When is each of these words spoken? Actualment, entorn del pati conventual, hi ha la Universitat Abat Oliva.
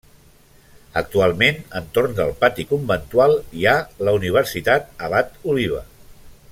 Actualment, 1.01 1.59
entorn 1.81 2.17
del 2.21 2.33
pati 2.45 2.65
conventual, 2.71 3.37
hi 3.59 3.69
ha 3.69 3.75
la 4.09 4.15
Universitat 4.21 4.89
Abat 5.11 5.43
Oliva. 5.55 5.85